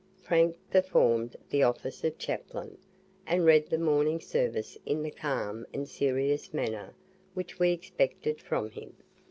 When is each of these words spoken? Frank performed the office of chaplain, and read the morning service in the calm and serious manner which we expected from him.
Frank 0.23 0.57
performed 0.71 1.35
the 1.51 1.61
office 1.61 2.03
of 2.03 2.17
chaplain, 2.17 2.79
and 3.27 3.45
read 3.45 3.67
the 3.67 3.77
morning 3.77 4.19
service 4.19 4.75
in 4.83 5.03
the 5.03 5.11
calm 5.11 5.63
and 5.75 5.87
serious 5.87 6.55
manner 6.55 6.95
which 7.35 7.59
we 7.59 7.71
expected 7.71 8.41
from 8.41 8.71
him. 8.71 8.95